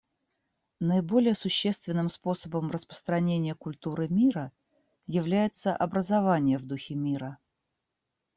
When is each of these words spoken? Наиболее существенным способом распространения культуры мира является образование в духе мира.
Наиболее 0.79 1.35
существенным 1.35 2.09
способом 2.09 2.71
распространения 2.71 3.53
культуры 3.53 4.07
мира 4.09 4.51
является 5.05 5.75
образование 5.75 6.57
в 6.57 6.63
духе 6.65 6.95
мира. 6.95 7.37